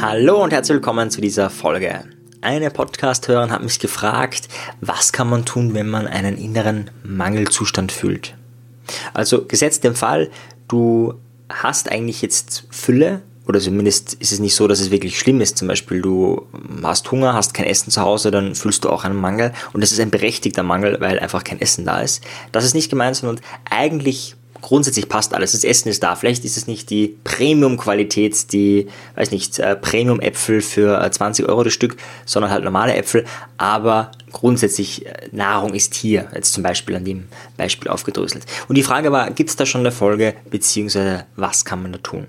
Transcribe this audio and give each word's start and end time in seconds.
Hallo 0.00 0.44
und 0.44 0.52
herzlich 0.52 0.76
willkommen 0.76 1.10
zu 1.10 1.20
dieser 1.20 1.50
Folge. 1.50 2.04
Eine 2.40 2.70
Podcast-Hörerin 2.70 3.50
hat 3.50 3.62
mich 3.62 3.80
gefragt, 3.80 4.48
was 4.80 5.12
kann 5.12 5.28
man 5.28 5.44
tun, 5.44 5.74
wenn 5.74 5.88
man 5.88 6.06
einen 6.06 6.38
inneren 6.38 6.90
Mangelzustand 7.02 7.90
fühlt? 7.90 8.36
Also 9.12 9.44
gesetzt 9.44 9.82
dem 9.82 9.94
Fall, 9.94 10.30
du 10.68 11.14
hast 11.48 11.90
eigentlich 11.90 12.22
jetzt 12.22 12.66
Fülle 12.70 13.22
oder 13.46 13.60
zumindest 13.60 14.14
ist 14.14 14.32
es 14.32 14.38
nicht 14.38 14.54
so, 14.54 14.68
dass 14.68 14.80
es 14.80 14.90
wirklich 14.90 15.18
schlimm 15.18 15.40
ist. 15.40 15.58
Zum 15.58 15.68
Beispiel, 15.68 16.00
du 16.00 16.46
hast 16.82 17.10
Hunger, 17.10 17.34
hast 17.34 17.54
kein 17.54 17.66
Essen 17.66 17.90
zu 17.90 18.00
Hause, 18.00 18.30
dann 18.30 18.54
fühlst 18.54 18.84
du 18.84 18.90
auch 18.90 19.04
einen 19.04 19.20
Mangel. 19.20 19.52
Und 19.72 19.82
das 19.82 19.92
ist 19.92 20.00
ein 20.00 20.10
berechtigter 20.10 20.62
Mangel, 20.62 21.00
weil 21.00 21.18
einfach 21.18 21.44
kein 21.44 21.60
Essen 21.60 21.84
da 21.84 22.00
ist. 22.00 22.22
Das 22.52 22.64
ist 22.64 22.74
nicht 22.74 22.88
gemeint, 22.88 23.16
sondern 23.16 23.44
eigentlich 23.68 24.36
grundsätzlich 24.64 25.10
passt 25.10 25.34
alles. 25.34 25.52
Das 25.52 25.62
Essen 25.62 25.90
ist 25.90 26.02
da. 26.02 26.16
Vielleicht 26.16 26.42
ist 26.46 26.56
es 26.56 26.66
nicht 26.66 26.88
die 26.88 27.18
Premium-Qualität, 27.22 28.50
die, 28.50 28.86
weiß 29.14 29.30
nicht, 29.30 29.58
äh, 29.58 29.76
Premium-Äpfel 29.76 30.62
für 30.62 31.06
20 31.10 31.44
äh, 31.44 31.48
Euro 31.50 31.64
das 31.64 31.74
Stück, 31.74 31.96
sondern 32.24 32.50
halt 32.50 32.64
normale 32.64 32.94
Äpfel. 32.94 33.26
Aber 33.58 34.10
grundsätzlich 34.32 35.04
äh, 35.04 35.28
Nahrung 35.32 35.74
ist 35.74 35.94
hier, 35.94 36.28
jetzt 36.34 36.54
zum 36.54 36.62
Beispiel 36.62 36.96
an 36.96 37.04
dem 37.04 37.24
Beispiel 37.58 37.90
aufgedröselt. 37.90 38.46
Und 38.66 38.76
die 38.76 38.82
Frage 38.82 39.12
war, 39.12 39.30
gibt 39.32 39.50
es 39.50 39.56
da 39.56 39.66
schon 39.66 39.82
eine 39.82 39.92
Folge, 39.92 40.34
beziehungsweise 40.48 41.26
was 41.36 41.66
kann 41.66 41.82
man 41.82 41.92
da 41.92 41.98
tun? 41.98 42.26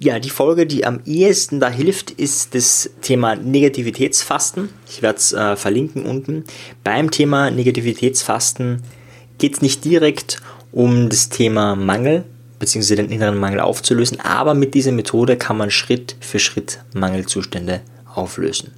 Ja, 0.00 0.18
die 0.18 0.30
Folge, 0.30 0.66
die 0.66 0.84
am 0.84 1.00
ehesten 1.06 1.60
da 1.60 1.70
hilft, 1.70 2.10
ist 2.10 2.56
das 2.56 2.90
Thema 3.00 3.36
Negativitätsfasten. 3.36 4.70
Ich 4.90 5.02
werde 5.02 5.18
es 5.18 5.32
äh, 5.32 5.54
verlinken 5.54 6.04
unten. 6.04 6.42
Beim 6.82 7.12
Thema 7.12 7.52
Negativitätsfasten 7.52 8.82
geht 9.38 9.54
es 9.54 9.62
nicht 9.62 9.84
direkt 9.84 10.40
um 10.72 11.08
das 11.08 11.28
Thema 11.28 11.74
Mangel 11.76 12.24
bzw. 12.58 12.96
den 12.96 13.10
inneren 13.10 13.38
Mangel 13.38 13.60
aufzulösen, 13.60 14.20
aber 14.20 14.54
mit 14.54 14.74
dieser 14.74 14.92
Methode 14.92 15.36
kann 15.36 15.56
man 15.56 15.70
Schritt 15.70 16.16
für 16.20 16.38
Schritt 16.38 16.80
Mangelzustände 16.92 17.80
auflösen. 18.14 18.72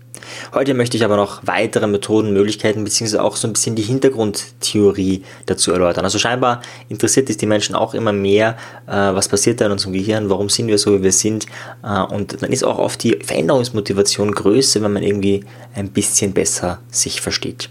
Heute 0.52 0.74
möchte 0.74 0.96
ich 0.96 1.04
aber 1.04 1.16
noch 1.16 1.40
weitere 1.46 1.86
Methoden, 1.86 2.32
Möglichkeiten 2.32 2.84
bzw. 2.84 3.18
auch 3.18 3.36
so 3.36 3.48
ein 3.48 3.52
bisschen 3.52 3.74
die 3.74 3.82
Hintergrundtheorie 3.82 5.22
dazu 5.46 5.72
erläutern. 5.72 6.04
Also 6.04 6.18
scheinbar 6.18 6.60
interessiert 6.88 7.30
es 7.30 7.36
die 7.36 7.46
Menschen 7.46 7.74
auch 7.74 7.94
immer 7.94 8.12
mehr, 8.12 8.56
äh, 8.86 8.92
was 8.92 9.28
passiert 9.28 9.60
da 9.60 9.66
in 9.66 9.72
unserem 9.72 9.92
Gehirn, 9.92 10.28
warum 10.28 10.48
sind 10.48 10.68
wir 10.68 10.78
so, 10.78 10.98
wie 10.98 11.02
wir 11.02 11.12
sind. 11.12 11.46
Äh, 11.82 12.02
und 12.02 12.42
dann 12.42 12.52
ist 12.52 12.64
auch 12.64 12.78
oft 12.78 13.02
die 13.02 13.18
Veränderungsmotivation 13.22 14.32
größer, 14.32 14.82
wenn 14.82 14.92
man 14.92 15.02
irgendwie 15.02 15.44
ein 15.74 15.88
bisschen 15.88 16.32
besser 16.32 16.80
sich 16.90 17.20
versteht. 17.20 17.70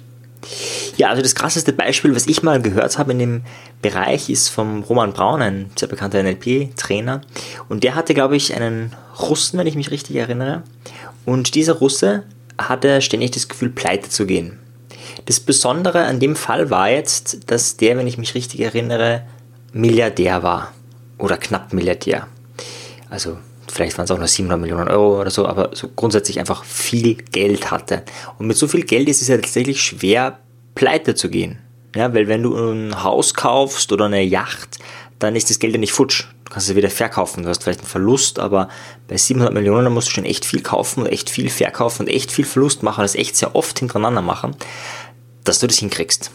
Ja, 0.98 1.09
also 1.09 1.22
das 1.22 1.36
krasseste 1.36 1.73
Beispiel, 1.73 2.16
was 2.16 2.28
ich 2.28 2.44
mal 2.44 2.62
gehört 2.62 2.98
habe 2.98 3.12
in 3.12 3.20
dem 3.20 3.42
Bereich, 3.82 4.30
ist 4.30 4.50
vom 4.50 4.84
Roman 4.84 5.14
Braun, 5.14 5.42
ein 5.42 5.72
sehr 5.78 5.88
bekannter 5.88 6.22
NLP-Trainer. 6.23 7.22
Und 7.68 7.84
der 7.84 7.95
hatte, 7.95 8.14
glaube 8.14 8.36
ich, 8.36 8.56
einen 8.56 8.94
Russen, 9.20 9.60
wenn 9.60 9.67
ich 9.67 9.76
mich 9.76 9.92
richtig 9.92 10.16
erinnere. 10.16 10.64
Und 11.26 11.56
dieser 11.56 11.73
Russe 11.73 12.23
hatte 12.58 13.02
ständig 13.02 13.32
das 13.32 13.48
Gefühl, 13.48 13.70
pleite 13.70 14.10
zu 14.10 14.26
gehen. 14.26 14.60
Das 15.26 15.40
Besondere 15.40 16.06
an 16.06 16.20
dem 16.20 16.36
Fall 16.36 16.70
war 16.70 16.90
jetzt, 16.90 17.52
dass 17.52 17.78
der, 17.78 17.98
wenn 17.98 18.08
ich 18.08 18.17
mich 18.17 18.36
richtig 18.36 18.62
erinnere, 18.62 19.23
Milliardär 19.73 20.44
war. 20.44 20.73
Oder 21.17 21.38
knapp 21.38 21.73
Milliardär. 21.73 22.28
Also 23.10 23.38
vielleicht 23.72 23.98
waren 23.98 24.06
es 24.06 24.12
auch 24.12 24.17
nur 24.17 24.28
700 24.28 24.59
Millionen 24.59 24.88
Euro 24.88 25.22
oder 25.22 25.31
so, 25.31 25.45
aber 25.45 25.72
so 25.73 25.89
grundsätzlich 25.95 26.39
einfach 26.39 26.64
viel 26.64 27.16
Geld 27.16 27.72
hatte. 27.72 28.03
Und 28.38 28.48
mit 28.48 28.58
so 28.58 28.67
viel 28.67 28.84
Geld 28.84 29.09
ist 29.09 29.22
es 29.22 29.28
ja 29.28 29.38
tatsächlich 29.38 29.81
schwer, 29.81 30.39
pleite 30.76 31.16
zu 31.16 31.30
gehen. 31.30 31.59
Ja, 31.95 32.14
weil 32.14 32.28
wenn 32.28 32.44
du 32.44 32.56
ein 32.56 33.03
Haus 33.03 33.34
kaufst 33.34 33.92
oder 33.92 34.06
eine 34.06 34.22
Yacht, 34.22 34.78
dann 35.17 35.36
ist 35.36 35.50
das 35.50 35.59
Geld 35.59 35.73
ja 35.73 35.80
nicht 35.80 35.92
futsch. 35.92 36.26
Du 36.45 36.53
kannst 36.53 36.70
es 36.70 36.76
wieder 36.76 36.89
verkaufen. 36.89 37.44
Du 37.44 37.50
hast 37.50 37.64
vielleicht 37.64 37.81
einen 37.81 37.88
Verlust, 37.88 38.39
aber 38.39 38.70
bei 39.08 39.17
700 39.17 39.53
Millionen 39.53 39.83
da 39.83 39.89
musst 39.89 40.08
du 40.08 40.11
schon 40.14 40.26
echt 40.26 40.45
viel 40.45 40.61
kaufen 40.61 41.04
und 41.04 41.08
echt 41.08 41.30
viel 41.30 41.50
verkaufen 41.50 42.04
und 42.04 42.08
echt 42.08 42.31
viel 42.31 42.45
Verlust 42.45 42.83
machen, 42.83 43.02
das 43.02 43.16
echt 43.16 43.36
sehr 43.36 43.56
oft 43.56 43.78
hintereinander 43.80 44.22
machen, 44.22 44.56
dass 45.43 45.60
du 45.60 45.67
das 45.67 45.77
hinkriegst. 45.77 46.32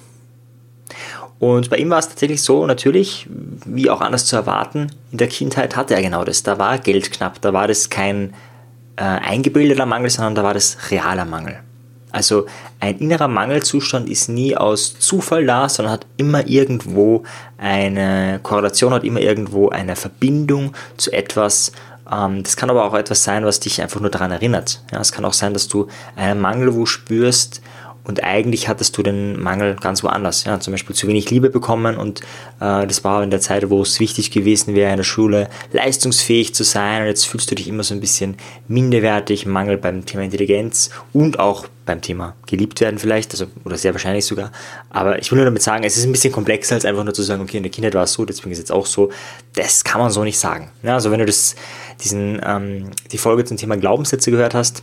Und 1.44 1.68
bei 1.68 1.76
ihm 1.76 1.90
war 1.90 1.98
es 1.98 2.08
tatsächlich 2.08 2.40
so, 2.40 2.66
natürlich, 2.66 3.28
wie 3.66 3.90
auch 3.90 4.00
anders 4.00 4.24
zu 4.24 4.34
erwarten, 4.34 4.90
in 5.12 5.18
der 5.18 5.28
Kindheit 5.28 5.76
hatte 5.76 5.94
er 5.94 6.00
genau 6.00 6.24
das. 6.24 6.42
Da 6.42 6.58
war 6.58 6.78
Geld 6.78 7.12
knapp, 7.12 7.38
da 7.42 7.52
war 7.52 7.68
das 7.68 7.90
kein 7.90 8.32
äh, 8.96 9.02
eingebildeter 9.02 9.84
Mangel, 9.84 10.08
sondern 10.08 10.34
da 10.36 10.42
war 10.42 10.54
das 10.54 10.90
realer 10.90 11.26
Mangel. 11.26 11.60
Also 12.12 12.46
ein 12.80 12.96
innerer 12.96 13.28
Mangelzustand 13.28 14.08
ist 14.08 14.30
nie 14.30 14.56
aus 14.56 14.98
Zufall 14.98 15.44
da, 15.44 15.68
sondern 15.68 15.92
hat 15.92 16.06
immer 16.16 16.46
irgendwo 16.46 17.24
eine 17.58 18.40
Korrelation, 18.42 18.94
hat 18.94 19.04
immer 19.04 19.20
irgendwo 19.20 19.68
eine 19.68 19.96
Verbindung 19.96 20.72
zu 20.96 21.12
etwas. 21.12 21.72
Ähm, 22.10 22.42
das 22.42 22.56
kann 22.56 22.70
aber 22.70 22.86
auch 22.86 22.94
etwas 22.94 23.22
sein, 23.22 23.44
was 23.44 23.60
dich 23.60 23.82
einfach 23.82 24.00
nur 24.00 24.08
daran 24.08 24.30
erinnert. 24.30 24.82
Es 24.98 25.12
kann 25.12 25.26
auch 25.26 25.34
sein, 25.34 25.52
dass 25.52 25.68
du 25.68 25.88
einen 26.16 26.40
Mangel 26.40 26.74
wo 26.74 26.86
spürst, 26.86 27.60
und 28.04 28.22
eigentlich 28.22 28.68
hattest 28.68 28.96
du 28.96 29.02
den 29.02 29.40
Mangel 29.40 29.76
ganz 29.76 30.02
woanders. 30.02 30.44
Ja, 30.44 30.60
zum 30.60 30.72
Beispiel 30.72 30.94
zu 30.94 31.08
wenig 31.08 31.30
Liebe 31.30 31.50
bekommen 31.50 31.96
und 31.96 32.20
äh, 32.60 32.86
das 32.86 33.02
war 33.02 33.22
in 33.22 33.30
der 33.30 33.40
Zeit, 33.40 33.68
wo 33.70 33.82
es 33.82 33.98
wichtig 33.98 34.30
gewesen 34.30 34.74
wäre, 34.74 34.90
in 34.90 34.98
der 34.98 35.04
Schule 35.04 35.48
leistungsfähig 35.72 36.54
zu 36.54 36.64
sein 36.64 37.02
und 37.02 37.08
jetzt 37.08 37.26
fühlst 37.26 37.50
du 37.50 37.54
dich 37.54 37.68
immer 37.68 37.82
so 37.82 37.94
ein 37.94 38.00
bisschen 38.00 38.36
minderwertig, 38.68 39.46
Mangel 39.46 39.78
beim 39.78 40.04
Thema 40.04 40.22
Intelligenz 40.22 40.90
und 41.12 41.38
auch 41.38 41.66
beim 41.86 42.00
Thema 42.00 42.34
geliebt 42.46 42.80
werden 42.80 42.98
vielleicht, 42.98 43.32
also 43.32 43.46
oder 43.64 43.76
sehr 43.76 43.92
wahrscheinlich 43.92 44.24
sogar. 44.24 44.52
Aber 44.90 45.18
ich 45.18 45.30
will 45.30 45.36
nur 45.36 45.44
damit 45.44 45.62
sagen, 45.62 45.84
es 45.84 45.96
ist 45.96 46.04
ein 46.04 46.12
bisschen 46.12 46.32
komplexer 46.32 46.74
als 46.74 46.84
einfach 46.84 47.04
nur 47.04 47.14
zu 47.14 47.22
sagen, 47.22 47.42
okay, 47.42 47.58
in 47.58 47.62
der 47.62 47.72
Kindheit 47.72 47.94
war 47.94 48.04
es 48.04 48.12
so, 48.12 48.24
deswegen 48.24 48.50
ist 48.52 48.58
es 48.58 48.64
jetzt 48.64 48.72
auch 48.72 48.86
so. 48.86 49.10
Das 49.54 49.84
kann 49.84 50.00
man 50.00 50.10
so 50.10 50.24
nicht 50.24 50.38
sagen. 50.38 50.70
Ja, 50.82 50.94
also 50.94 51.10
wenn 51.10 51.18
du 51.18 51.26
das, 51.26 51.56
diesen, 52.02 52.40
ähm, 52.44 52.90
die 53.12 53.18
Folge 53.18 53.44
zum 53.44 53.56
Thema 53.56 53.76
Glaubenssätze 53.76 54.30
gehört 54.30 54.54
hast, 54.54 54.82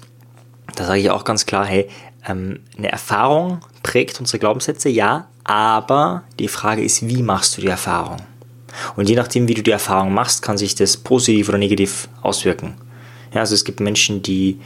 da 0.82 0.88
sage 0.88 1.00
ich 1.00 1.12
auch 1.12 1.24
ganz 1.24 1.46
klar, 1.46 1.66
hey, 1.66 1.88
ähm, 2.28 2.60
eine 2.76 2.92
Erfahrung 2.92 3.60
prägt 3.84 4.20
unsere 4.20 4.40
Glaubenssätze, 4.40 4.90
ja, 4.90 5.28
aber 5.44 6.24
die 6.40 6.48
Frage 6.48 6.84
ist, 6.84 7.08
wie 7.08 7.22
machst 7.22 7.58
du 7.58 7.62
die 7.62 7.68
Erfahrung? 7.68 8.18
Und 8.96 9.08
je 9.08 9.16
nachdem, 9.16 9.48
wie 9.48 9.54
du 9.54 9.62
die 9.62 9.72
Erfahrung 9.72 10.14
machst, 10.14 10.42
kann 10.42 10.58
sich 10.58 10.74
das 10.74 10.98
positiv 10.98 11.50
oder 11.50 11.60
negativ 11.60 12.10
auswirken. 12.22 12.76
Ja, 13.34 13.42
also 13.42 13.54
es 13.54 13.64
gibt 13.64 13.80
Menschen, 13.80 14.24
die 14.24 14.60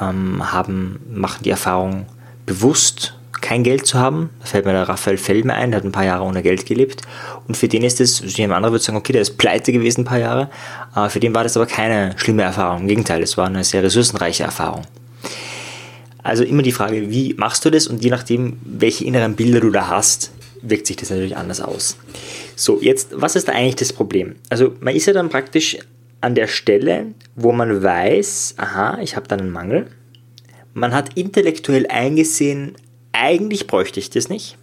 ähm, 0.00 0.52
haben, 0.52 1.00
machen 1.08 1.44
die 1.44 1.50
Erfahrung 1.50 2.06
bewusst, 2.44 3.14
kein 3.40 3.62
Geld 3.62 3.86
zu 3.86 4.00
haben. 4.00 4.30
Da 4.40 4.46
fällt 4.46 4.64
mir 4.64 4.72
der 4.72 4.88
Raphael 4.88 5.16
Feldmer 5.16 5.54
ein, 5.54 5.70
der 5.70 5.78
hat 5.78 5.84
ein 5.84 5.92
paar 5.92 6.04
Jahre 6.04 6.24
ohne 6.24 6.42
Geld 6.42 6.66
gelebt. 6.66 7.02
Und 7.46 7.56
für 7.56 7.68
den 7.68 7.84
ist 7.84 8.00
es, 8.00 8.36
jemand 8.36 8.56
anderer 8.56 8.72
würde 8.72 8.84
sagen, 8.84 8.98
okay, 8.98 9.12
der 9.12 9.22
ist 9.22 9.38
pleite 9.38 9.70
gewesen 9.70 10.00
ein 10.00 10.06
paar 10.06 10.18
Jahre. 10.18 10.50
Äh, 10.96 11.08
für 11.08 11.20
den 11.20 11.34
war 11.34 11.44
das 11.44 11.56
aber 11.56 11.66
keine 11.66 12.18
schlimme 12.18 12.42
Erfahrung. 12.42 12.82
Im 12.82 12.88
Gegenteil, 12.88 13.22
es 13.22 13.36
war 13.36 13.46
eine 13.46 13.62
sehr 13.62 13.82
ressourcenreiche 13.82 14.42
Erfahrung. 14.42 14.86
Also 16.22 16.44
immer 16.44 16.62
die 16.62 16.72
Frage, 16.72 17.10
wie 17.10 17.34
machst 17.34 17.64
du 17.64 17.70
das 17.70 17.86
und 17.86 18.02
je 18.02 18.10
nachdem, 18.10 18.58
welche 18.64 19.04
inneren 19.04 19.34
Bilder 19.34 19.60
du 19.60 19.70
da 19.70 19.88
hast, 19.88 20.30
wirkt 20.62 20.86
sich 20.86 20.96
das 20.96 21.10
natürlich 21.10 21.36
anders 21.36 21.60
aus. 21.60 21.96
So, 22.54 22.80
jetzt, 22.80 23.08
was 23.12 23.34
ist 23.34 23.48
da 23.48 23.52
eigentlich 23.52 23.76
das 23.76 23.92
Problem? 23.92 24.36
Also 24.48 24.74
man 24.80 24.94
ist 24.94 25.06
ja 25.06 25.12
dann 25.12 25.28
praktisch 25.28 25.78
an 26.20 26.34
der 26.34 26.46
Stelle, 26.46 27.06
wo 27.34 27.52
man 27.52 27.82
weiß, 27.82 28.54
aha, 28.56 28.98
ich 29.02 29.16
habe 29.16 29.26
da 29.26 29.36
einen 29.36 29.50
Mangel. 29.50 29.88
Man 30.72 30.94
hat 30.94 31.16
intellektuell 31.16 31.86
eingesehen, 31.88 32.76
eigentlich 33.12 33.66
bräuchte 33.66 33.98
ich 33.98 34.10
das 34.10 34.28
nicht. 34.28 34.56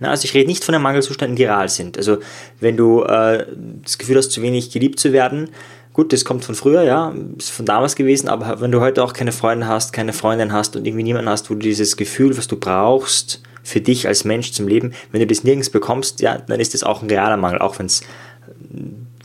Na, 0.00 0.10
also 0.10 0.24
ich 0.24 0.34
rede 0.34 0.46
nicht 0.46 0.64
von 0.64 0.74
einem 0.74 0.84
Mangelzustand, 0.84 1.36
die 1.36 1.44
real 1.44 1.68
sind. 1.68 1.98
Also 1.98 2.18
wenn 2.60 2.76
du 2.76 3.02
äh, 3.02 3.46
das 3.82 3.98
Gefühl 3.98 4.16
hast, 4.16 4.30
zu 4.30 4.42
wenig 4.42 4.70
geliebt 4.70 5.00
zu 5.00 5.12
werden, 5.12 5.50
Gut, 5.98 6.12
das 6.12 6.24
kommt 6.24 6.44
von 6.44 6.54
früher, 6.54 6.84
ja, 6.84 7.12
ist 7.38 7.50
von 7.50 7.66
damals 7.66 7.96
gewesen, 7.96 8.28
aber 8.28 8.60
wenn 8.60 8.70
du 8.70 8.80
heute 8.80 9.02
auch 9.02 9.12
keine 9.12 9.32
Freunde 9.32 9.66
hast, 9.66 9.92
keine 9.92 10.12
Freundin 10.12 10.52
hast 10.52 10.76
und 10.76 10.86
irgendwie 10.86 11.02
niemanden 11.02 11.28
hast, 11.28 11.50
wo 11.50 11.54
du 11.54 11.58
dieses 11.58 11.96
Gefühl, 11.96 12.38
was 12.38 12.46
du 12.46 12.54
brauchst 12.54 13.42
für 13.64 13.80
dich 13.80 14.06
als 14.06 14.22
Mensch 14.22 14.52
zum 14.52 14.68
Leben, 14.68 14.92
wenn 15.10 15.18
du 15.18 15.26
das 15.26 15.42
nirgends 15.42 15.70
bekommst, 15.70 16.20
ja, 16.20 16.38
dann 16.38 16.60
ist 16.60 16.72
das 16.72 16.84
auch 16.84 17.02
ein 17.02 17.10
realer 17.10 17.36
Mangel, 17.36 17.58
auch 17.58 17.80
wenn 17.80 17.86
es 17.86 18.02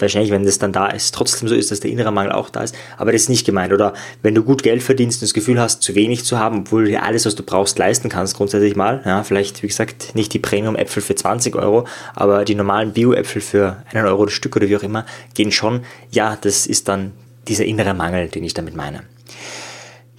wahrscheinlich, 0.04 0.32
wenn 0.32 0.46
das 0.46 0.60
dann 0.60 0.72
da 0.72 0.88
ist, 0.88 1.14
trotzdem 1.14 1.48
so 1.48 1.56
ist, 1.56 1.72
dass 1.72 1.80
der 1.80 1.92
innere 1.92 2.12
Mangel 2.12 2.32
auch 2.32 2.50
da 2.50 2.64
ist. 2.64 2.76
Aber 2.98 3.12
das 3.12 3.24
ist 3.24 3.30
nicht 3.30 3.46
gemeint. 3.46 3.74
Oder 3.74 3.94
wenn 4.22 4.36
du 4.36 4.44
gut 4.44 4.64
Geld 4.64 4.84
verdienst 4.84 5.22
und 5.22 5.24
das 5.24 5.34
Gefühl 5.34 5.60
hast, 5.60 5.82
zu 5.82 5.96
wenig 5.96 6.24
zu 6.24 6.38
haben, 6.38 6.60
obwohl 6.60 6.84
du 6.84 6.92
dir 6.92 7.04
alles, 7.04 7.26
was 7.26 7.36
du 7.36 7.44
brauchst, 7.44 7.80
leisten 7.80 8.10
kannst, 8.10 8.38
grundsätzlich 8.38 8.76
mal. 8.76 9.02
Ja, 9.06 9.24
vielleicht, 9.24 9.64
wie 9.64 9.68
gesagt, 9.68 10.16
nicht 10.16 10.34
die 10.34 10.40
Premium-Äpfel 10.40 11.02
für 11.02 11.16
20 11.16 11.56
Euro, 11.56 11.88
aber 12.14 12.46
die 12.46 12.56
normalen 12.56 12.94
Bio-Äpfel 12.94 13.42
für 13.42 13.84
einen 13.92 14.06
Euro 14.06 14.26
das 14.26 14.34
Stück 14.34 14.56
oder 14.56 14.70
wie 14.70 14.78
auch 14.78 14.84
immer, 14.84 15.06
gehen 15.34 15.52
schon. 15.52 15.82
Ja, 16.12 16.38
das 16.40 16.68
ist 16.68 16.88
dann 16.88 17.12
dieser 17.48 17.66
innere 17.66 17.94
Mangel, 17.94 18.30
den 18.30 18.44
ich 18.44 18.54
damit 18.54 18.76
meine. 18.76 19.02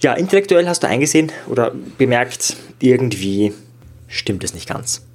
Ja, 0.01 0.13
intellektuell 0.13 0.67
hast 0.67 0.83
du 0.83 0.87
eingesehen 0.87 1.31
oder 1.47 1.71
bemerkt, 1.97 2.57
irgendwie 2.79 3.53
stimmt 4.07 4.43
es 4.43 4.53
nicht 4.53 4.67
ganz. 4.67 5.05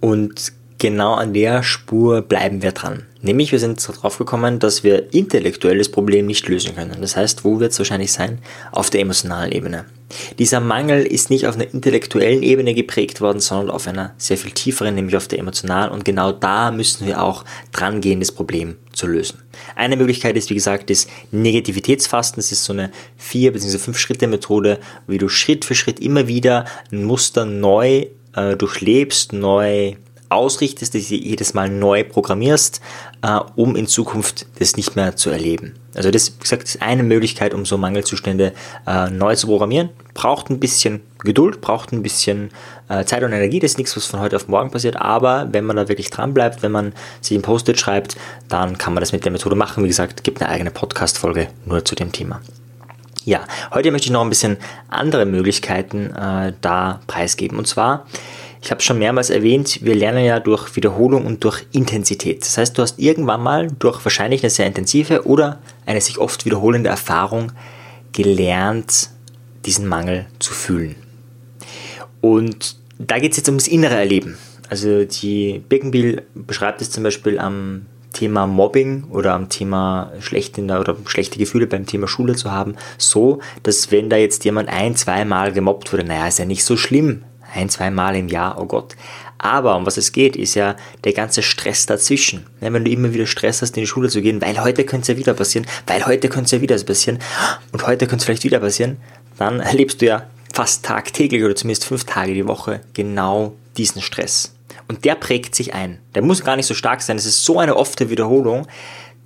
Und 0.00 0.52
genau 0.78 1.14
an 1.14 1.32
der 1.32 1.62
Spur 1.62 2.22
bleiben 2.22 2.62
wir 2.62 2.72
dran. 2.72 3.06
Nämlich 3.26 3.50
wir 3.50 3.58
sind 3.58 3.86
darauf 3.88 4.18
gekommen, 4.18 4.60
dass 4.60 4.84
wir 4.84 5.12
intellektuell 5.12 5.78
das 5.78 5.88
Problem 5.88 6.26
nicht 6.26 6.48
lösen 6.48 6.76
können. 6.76 6.96
Das 7.00 7.16
heißt, 7.16 7.44
wo 7.44 7.58
wird 7.58 7.72
es 7.72 7.78
wahrscheinlich 7.78 8.12
sein? 8.12 8.38
Auf 8.70 8.88
der 8.88 9.00
emotionalen 9.00 9.50
Ebene. 9.50 9.84
Dieser 10.38 10.60
Mangel 10.60 11.04
ist 11.04 11.28
nicht 11.28 11.48
auf 11.48 11.56
einer 11.56 11.68
intellektuellen 11.74 12.44
Ebene 12.44 12.72
geprägt 12.72 13.20
worden, 13.20 13.40
sondern 13.40 13.70
auf 13.70 13.88
einer 13.88 14.14
sehr 14.16 14.38
viel 14.38 14.52
tieferen, 14.52 14.94
nämlich 14.94 15.16
auf 15.16 15.26
der 15.26 15.40
emotionalen. 15.40 15.90
Und 15.90 16.04
genau 16.04 16.30
da 16.30 16.70
müssen 16.70 17.04
wir 17.04 17.20
auch 17.20 17.44
dran 17.72 18.00
gehen, 18.00 18.20
das 18.20 18.30
Problem 18.30 18.76
zu 18.92 19.08
lösen. 19.08 19.42
Eine 19.74 19.96
Möglichkeit 19.96 20.36
ist, 20.36 20.48
wie 20.50 20.54
gesagt, 20.54 20.88
das 20.90 21.08
Negativitätsfasten. 21.32 22.40
Das 22.40 22.52
ist 22.52 22.62
so 22.62 22.74
eine 22.74 22.92
vier 23.16 23.52
bzw. 23.52 23.78
fünf 23.78 23.98
Schritte 23.98 24.28
Methode, 24.28 24.78
wie 25.08 25.18
du 25.18 25.28
Schritt 25.28 25.64
für 25.64 25.74
Schritt 25.74 25.98
immer 25.98 26.28
wieder 26.28 26.66
ein 26.92 27.02
Muster 27.02 27.44
neu 27.44 28.06
äh, 28.36 28.56
durchlebst, 28.56 29.32
neu 29.32 29.96
ausrichtest, 30.28 30.94
dass 30.94 31.08
du 31.08 31.14
jedes 31.14 31.54
Mal 31.54 31.68
neu 31.68 32.04
programmierst, 32.04 32.80
äh, 33.22 33.38
um 33.54 33.76
in 33.76 33.86
Zukunft 33.86 34.46
das 34.58 34.76
nicht 34.76 34.96
mehr 34.96 35.16
zu 35.16 35.30
erleben. 35.30 35.74
Also 35.94 36.10
das, 36.10 36.36
wie 36.36 36.42
gesagt, 36.42 36.64
ist 36.64 36.82
eine 36.82 37.02
Möglichkeit, 37.02 37.54
um 37.54 37.64
so 37.64 37.78
Mangelzustände 37.78 38.52
äh, 38.86 39.10
neu 39.10 39.34
zu 39.34 39.46
programmieren. 39.46 39.90
Braucht 40.14 40.50
ein 40.50 40.60
bisschen 40.60 41.00
Geduld, 41.20 41.60
braucht 41.60 41.92
ein 41.92 42.02
bisschen 42.02 42.50
äh, 42.88 43.04
Zeit 43.04 43.22
und 43.22 43.32
Energie. 43.32 43.60
Das 43.60 43.72
ist 43.72 43.78
nichts, 43.78 43.96
was 43.96 44.06
von 44.06 44.20
heute 44.20 44.36
auf 44.36 44.48
morgen 44.48 44.70
passiert. 44.70 44.96
Aber 44.96 45.48
wenn 45.52 45.64
man 45.64 45.76
da 45.76 45.88
wirklich 45.88 46.10
dran 46.10 46.34
bleibt, 46.34 46.62
wenn 46.62 46.72
man 46.72 46.92
sich 47.20 47.36
ein 47.36 47.42
Post-it 47.42 47.80
schreibt, 47.80 48.16
dann 48.48 48.76
kann 48.78 48.94
man 48.94 49.00
das 49.00 49.12
mit 49.12 49.24
der 49.24 49.32
Methode 49.32 49.56
machen. 49.56 49.84
Wie 49.84 49.88
gesagt, 49.88 50.22
gibt 50.24 50.42
eine 50.42 50.50
eigene 50.50 50.70
Podcast-Folge 50.70 51.48
nur 51.64 51.84
zu 51.84 51.94
dem 51.94 52.12
Thema. 52.12 52.40
Ja, 53.24 53.40
heute 53.74 53.90
möchte 53.90 54.06
ich 54.06 54.12
noch 54.12 54.22
ein 54.22 54.28
bisschen 54.28 54.56
andere 54.88 55.26
Möglichkeiten 55.26 56.14
äh, 56.14 56.52
da 56.60 57.00
preisgeben. 57.08 57.58
Und 57.58 57.66
zwar 57.66 58.06
ich 58.66 58.72
habe 58.72 58.82
schon 58.82 58.98
mehrmals 58.98 59.30
erwähnt, 59.30 59.78
wir 59.84 59.94
lernen 59.94 60.24
ja 60.24 60.40
durch 60.40 60.74
Wiederholung 60.74 61.24
und 61.24 61.44
durch 61.44 61.64
Intensität. 61.70 62.42
Das 62.42 62.58
heißt, 62.58 62.76
du 62.76 62.82
hast 62.82 62.98
irgendwann 62.98 63.40
mal 63.40 63.68
durch 63.78 64.04
wahrscheinlich 64.04 64.42
eine 64.42 64.50
sehr 64.50 64.66
intensive 64.66 65.24
oder 65.24 65.60
eine 65.86 66.00
sich 66.00 66.18
oft 66.18 66.44
wiederholende 66.44 66.90
Erfahrung 66.90 67.52
gelernt, 68.10 69.10
diesen 69.64 69.86
Mangel 69.86 70.26
zu 70.40 70.52
fühlen. 70.52 70.96
Und 72.20 72.76
da 72.98 73.20
geht 73.20 73.30
es 73.30 73.36
jetzt 73.36 73.48
ums 73.48 73.68
innere 73.68 73.94
Erleben. 73.94 74.36
Also 74.68 75.04
die 75.04 75.62
Birkenbiel 75.68 76.22
beschreibt 76.34 76.82
es 76.82 76.90
zum 76.90 77.04
Beispiel 77.04 77.38
am 77.38 77.86
Thema 78.14 78.48
Mobbing 78.48 79.04
oder 79.10 79.34
am 79.34 79.48
Thema 79.48 80.10
schlechte 80.18 80.60
oder 80.60 80.96
schlechte 81.06 81.38
Gefühle 81.38 81.68
beim 81.68 81.86
Thema 81.86 82.08
Schule 82.08 82.34
zu 82.34 82.50
haben, 82.50 82.74
so, 82.98 83.38
dass 83.62 83.92
wenn 83.92 84.10
da 84.10 84.16
jetzt 84.16 84.44
jemand 84.44 84.70
ein, 84.70 84.96
zweimal 84.96 85.52
gemobbt 85.52 85.92
wurde, 85.92 86.02
naja, 86.02 86.26
ist 86.26 86.40
ja 86.40 86.46
nicht 86.46 86.64
so 86.64 86.76
schlimm 86.76 87.22
ein, 87.56 87.68
zwei 87.68 87.90
Mal 87.90 88.16
im 88.16 88.28
Jahr, 88.28 88.60
oh 88.60 88.66
Gott. 88.66 88.94
Aber 89.38 89.76
um 89.76 89.86
was 89.86 89.96
es 89.96 90.12
geht, 90.12 90.36
ist 90.36 90.54
ja 90.54 90.76
der 91.04 91.12
ganze 91.12 91.42
Stress 91.42 91.86
dazwischen. 91.86 92.46
Ja, 92.60 92.72
wenn 92.72 92.84
du 92.84 92.90
immer 92.90 93.12
wieder 93.12 93.26
Stress 93.26 93.62
hast, 93.62 93.76
in 93.76 93.82
die 93.82 93.86
Schule 93.86 94.08
zu 94.08 94.22
gehen, 94.22 94.40
weil 94.40 94.62
heute 94.62 94.84
könnte 94.84 95.02
es 95.02 95.08
ja 95.08 95.16
wieder 95.16 95.34
passieren, 95.34 95.66
weil 95.86 96.06
heute 96.06 96.28
könnte 96.28 96.46
es 96.46 96.50
ja 96.52 96.60
wieder 96.60 96.78
passieren 96.78 97.18
und 97.72 97.86
heute 97.86 98.06
könnte 98.06 98.22
es 98.22 98.24
vielleicht 98.24 98.44
wieder 98.44 98.60
passieren, 98.60 98.98
dann 99.38 99.60
erlebst 99.60 100.00
du 100.00 100.06
ja 100.06 100.26
fast 100.52 100.84
tagtäglich 100.84 101.44
oder 101.44 101.54
zumindest 101.54 101.84
fünf 101.84 102.04
Tage 102.04 102.32
die 102.32 102.46
Woche 102.46 102.80
genau 102.94 103.54
diesen 103.76 104.00
Stress. 104.00 104.54
Und 104.88 105.04
der 105.04 105.16
prägt 105.16 105.54
sich 105.54 105.74
ein. 105.74 105.98
Der 106.14 106.22
muss 106.22 106.44
gar 106.44 106.56
nicht 106.56 106.66
so 106.66 106.74
stark 106.74 107.02
sein. 107.02 107.16
Es 107.16 107.26
ist 107.26 107.44
so 107.44 107.58
eine 107.58 107.76
offene 107.76 108.08
Wiederholung, 108.08 108.66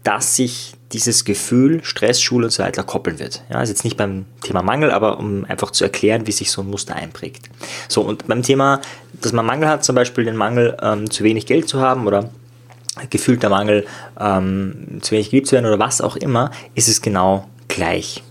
dass 0.03 0.37
sich 0.37 0.75
dieses 0.93 1.25
Gefühl 1.25 1.85
Stress, 1.85 2.21
Schule 2.21 2.47
und 2.47 2.51
so 2.51 2.63
weiter 2.63 2.83
koppeln 2.83 3.19
wird. 3.19 3.43
Ja, 3.51 3.57
also 3.57 3.73
jetzt 3.73 3.85
nicht 3.85 3.97
beim 3.97 4.25
Thema 4.43 4.63
Mangel, 4.63 4.91
aber 4.91 5.19
um 5.19 5.45
einfach 5.45 5.71
zu 5.71 5.85
erklären, 5.85 6.27
wie 6.27 6.33
sich 6.33 6.51
so 6.51 6.63
ein 6.63 6.69
Muster 6.69 6.97
einprägt. 6.97 7.49
So, 7.89 8.03
und 8.03 8.27
beim 8.27 8.43
Thema, 8.43 8.81
dass 9.21 9.33
man 9.33 9.47
Mangel 9.47 9.69
hat, 9.69 9.85
zum 9.85 9.95
Beispiel 9.95 10.25
den 10.25 10.37
Mangel, 10.37 10.77
ähm, 10.83 11.11
zu 11.11 11.23
wenig 11.23 11.47
Geld 11.47 11.69
zu 11.69 11.81
haben 11.81 12.07
oder 12.07 12.31
gefühlter 13.09 13.49
Mangel, 13.49 13.87
ähm, 14.19 14.99
zu 15.01 15.13
wenig 15.13 15.31
geliebt 15.31 15.47
zu 15.47 15.53
werden 15.53 15.67
oder 15.67 15.79
was 15.79 16.01
auch 16.01 16.17
immer, 16.17 16.51
ist 16.75 16.89
es 16.89 17.03
genau 17.03 17.49
gleich. 17.69 18.23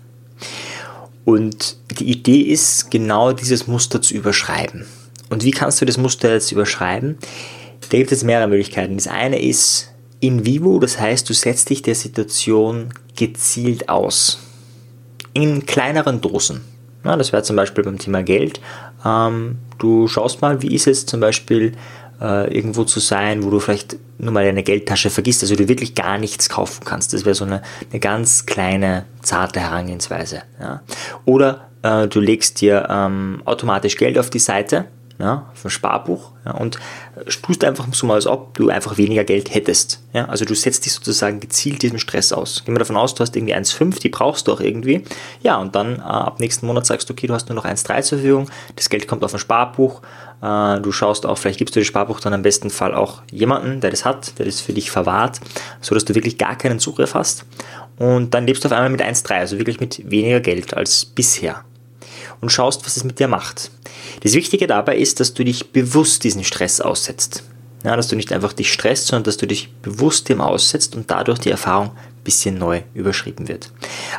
Und 1.24 1.77
die 2.00 2.10
Idee 2.10 2.42
ist, 2.42 2.92
genau 2.92 3.31
dieses 3.31 3.68
Muster 3.68 4.01
zu 4.01 4.13
überschreiben. 4.13 4.86
Und 5.30 5.44
wie 5.44 5.51
kannst 5.51 5.80
du 5.80 5.86
das 5.86 5.98
Muster 5.98 6.33
jetzt 6.33 6.51
überschreiben? 6.51 7.18
Da 7.89 7.98
gibt 7.98 8.12
es 8.12 8.24
mehrere 8.24 8.48
Möglichkeiten. 8.48 8.95
Das 8.95 9.07
eine 9.07 9.42
ist, 9.42 9.92
in 10.19 10.45
vivo, 10.45 10.80
das 10.80 11.00
heißt, 11.00 11.30
du 11.30 11.33
setzt 11.33 11.69
dich 11.69 11.81
der 11.81 11.95
Situation 11.95 12.89
gezielt 13.16 13.89
aus. 13.89 14.39
In 15.33 15.66
kleineren 15.66 16.21
Dosen. 16.21 16.62
Ja, 17.06 17.16
das 17.16 17.31
wäre 17.31 17.44
zum 17.44 17.56
Beispiel 17.56 17.83
beim 17.83 17.98
Thema 17.98 18.24
Geld. 18.24 18.60
Ähm, 19.06 19.57
du 19.77 20.07
schaust 20.07 20.42
mal, 20.42 20.62
wie 20.62 20.75
ist 20.75 20.88
es 20.88 21.06
zum 21.06 21.21
Beispiel 21.21 21.74
äh, 22.19 22.54
irgendwo 22.54 22.83
zu 22.83 23.00
sein, 23.00 23.44
wo 23.44 23.50
du 23.50 23.60
vielleicht 23.60 23.98
nur 24.18 24.33
mal 24.33 24.44
deine 24.44 24.63
Geldtasche 24.63 25.10
vergisst, 25.10 25.44
also 25.44 25.56
du 25.56 25.69
wirklich 25.69 25.95
gar 25.95 26.18
nichts 26.18 26.50
kaufen 26.50 26.83
kannst. 26.83 27.13
Das 27.13 27.24
wäre 27.24 27.36
so 27.36 27.45
eine, 27.45 27.62
eine 27.89 28.00
ganz 28.00 28.45
kleine, 28.45 29.06
zarte 29.21 29.62
Herangehensweise. 29.62 30.44
Ja. 30.60 30.81
Oder 31.25 31.69
äh, 31.83 32.07
du 32.07 32.19
legst 32.19 32.60
dir 32.60 32.88
ähm, 32.89 33.42
automatisch 33.45 33.95
Geld 33.95 34.18
auf 34.18 34.30
die 34.30 34.39
Seite 34.39 34.86
ja, 35.19 35.51
ein 35.62 35.69
Sparbuch 35.69 36.31
ja, 36.45 36.54
und 36.54 36.80
tust 37.42 37.66
einfach 37.66 37.86
so 37.92 38.07
mal, 38.07 38.13
als 38.13 38.25
ob 38.25 38.57
du 38.57 38.69
einfach 38.69 38.98
weniger 38.98 39.25
Geld 39.25 39.54
hättest. 39.54 40.01
Ja, 40.13 40.25
also 40.30 40.45
du 40.45 40.56
setzt 40.56 40.86
dich 40.86 40.94
sozusagen 40.94 41.42
gezielt 41.42 41.81
diesem 41.81 42.00
Stress 42.00 42.31
aus. 42.31 42.63
Gehen 42.63 42.74
wir 42.74 42.80
davon 42.80 42.95
aus, 42.95 43.16
du 43.16 43.21
hast 43.21 43.36
irgendwie 43.36 43.54
1,5, 43.54 44.00
die 44.00 44.07
brauchst 44.07 44.48
du 44.48 44.54
auch 44.54 44.62
irgendwie. 44.62 45.04
Ja, 45.42 45.57
und 45.57 45.75
dann 45.75 45.98
äh, 45.98 46.04
ab 46.04 46.39
nächsten 46.39 46.66
Monat 46.66 46.86
sagst 46.86 47.10
du, 47.10 47.13
okay, 47.13 47.27
du 47.27 47.33
hast 47.33 47.50
nur 47.50 47.56
noch 47.56 47.66
1,3 47.66 48.01
zur 48.01 48.18
Verfügung, 48.19 48.50
das 48.77 48.89
Geld 48.89 49.10
kommt 49.10 49.25
auf 49.25 49.33
ein 49.33 49.39
Sparbuch. 49.39 50.01
Äh, 50.42 50.80
du 50.80 50.92
schaust 50.94 51.25
auch, 51.25 51.38
vielleicht 51.38 51.60
gibst 51.60 51.75
du 51.75 51.81
das 51.81 51.88
Sparbuch 51.88 52.21
dann 52.21 52.33
am 52.33 52.42
besten 52.42 52.69
Fall 52.69 52.95
auch 52.95 53.21
jemanden, 53.30 53.81
der 53.81 53.92
das 53.92 54.06
hat, 54.06 54.39
der 54.39 54.45
das 54.45 54.62
für 54.62 54.71
dich 54.71 54.89
verwahrt, 54.89 55.42
sodass 55.81 56.06
du 56.06 56.16
wirklich 56.16 56.38
gar 56.38 56.57
keinen 56.57 56.80
Zugriff 56.80 57.13
hast. 57.13 57.45
Und 57.98 58.33
dann 58.33 58.48
lebst 58.48 58.63
du 58.63 58.69
auf 58.69 58.71
einmal 58.71 58.89
mit 58.89 59.01
1,3, 59.01 59.33
also 59.33 59.57
wirklich 59.57 59.81
mit 59.81 60.10
weniger 60.10 60.39
Geld 60.39 60.74
als 60.74 61.04
bisher 61.04 61.66
und 62.41 62.51
schaust, 62.51 62.86
was 62.86 62.97
es 62.97 63.03
mit 63.03 63.19
dir 63.19 63.27
macht. 63.27 63.71
Das 64.21 64.33
Wichtige 64.33 64.68
dabei 64.68 64.97
ist, 64.97 65.19
dass 65.19 65.33
du 65.33 65.44
dich 65.44 65.71
bewusst 65.71 66.24
diesen 66.24 66.44
Stress 66.44 66.81
aussetzt. 66.81 67.44
Ja, 67.83 67.95
dass 67.95 68.09
du 68.09 68.18
nicht 68.18 68.33
einfach 68.33 68.51
dich 68.51 68.74
stresst, 68.74 69.07
sondern 69.07 69.24
dass 69.24 69.38
du 69.38 69.47
dich 69.47 69.74
bewusst 69.81 70.27
dem 70.27 70.41
aussetzt 70.41 70.95
und 70.95 71.09
dadurch 71.09 71.39
die 71.39 71.51
Erfahrung 71.51 71.91
ein 71.91 72.24
bisschen 72.24 72.57
neu 72.57 72.81
überschrieben 72.94 73.47
wird. 73.47 73.71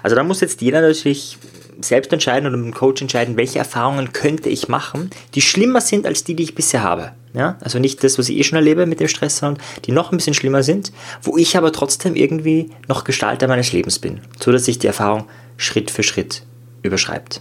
Also 0.02 0.16
da 0.16 0.22
muss 0.22 0.40
jetzt 0.40 0.62
jeder 0.62 0.80
natürlich 0.80 1.36
selbst 1.84 2.12
entscheiden 2.12 2.46
oder 2.46 2.56
mit 2.56 2.66
dem 2.66 2.74
Coach 2.74 3.02
entscheiden, 3.02 3.36
welche 3.36 3.58
Erfahrungen 3.58 4.12
könnte 4.12 4.48
ich 4.48 4.68
machen, 4.68 5.10
die 5.34 5.40
schlimmer 5.40 5.80
sind 5.80 6.06
als 6.06 6.24
die, 6.24 6.34
die 6.34 6.42
ich 6.42 6.54
bisher 6.54 6.82
habe. 6.82 7.12
Ja, 7.32 7.58
also 7.60 7.78
nicht 7.78 8.02
das, 8.02 8.18
was 8.18 8.28
ich 8.28 8.38
eh 8.38 8.44
schon 8.44 8.56
erlebe 8.56 8.86
mit 8.86 8.98
dem 8.98 9.08
Stress, 9.08 9.38
sondern 9.38 9.62
die 9.84 9.92
noch 9.92 10.10
ein 10.10 10.16
bisschen 10.16 10.34
schlimmer 10.34 10.62
sind, 10.62 10.92
wo 11.22 11.36
ich 11.36 11.56
aber 11.56 11.72
trotzdem 11.72 12.16
irgendwie 12.16 12.70
noch 12.88 13.04
Gestalter 13.04 13.46
meines 13.46 13.72
Lebens 13.72 13.98
bin, 13.98 14.20
so 14.42 14.50
dass 14.50 14.64
sich 14.64 14.78
die 14.78 14.88
Erfahrung 14.88 15.28
Schritt 15.56 15.90
für 15.90 16.02
Schritt 16.02 16.42
überschreibt. 16.82 17.40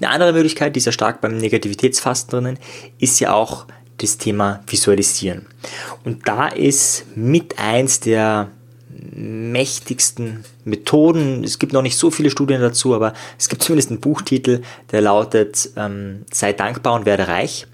Eine 0.00 0.10
andere 0.10 0.32
Möglichkeit, 0.32 0.76
die 0.76 0.80
ja 0.80 0.92
stark 0.92 1.20
beim 1.20 1.36
Negativitätsfasten 1.36 2.30
drinnen, 2.30 2.58
ist 2.98 3.20
ja 3.20 3.32
auch 3.32 3.66
das 3.98 4.18
Thema 4.18 4.60
Visualisieren. 4.66 5.46
Und 6.04 6.26
da 6.26 6.48
ist 6.48 7.04
mit 7.14 7.58
eins 7.58 8.00
der 8.00 8.50
mächtigsten 9.14 10.44
Methoden, 10.64 11.44
es 11.44 11.58
gibt 11.58 11.72
noch 11.72 11.82
nicht 11.82 11.96
so 11.96 12.10
viele 12.10 12.30
Studien 12.30 12.60
dazu, 12.60 12.94
aber 12.94 13.14
es 13.38 13.48
gibt 13.48 13.62
zumindest 13.62 13.90
einen 13.90 14.00
Buchtitel, 14.00 14.62
der 14.90 15.00
lautet 15.00 15.70
ähm, 15.76 16.24
Sei 16.32 16.52
dankbar 16.52 16.94
und 16.94 17.06
werde 17.06 17.28
reich. 17.28 17.66